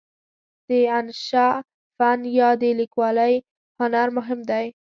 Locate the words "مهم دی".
4.17-4.65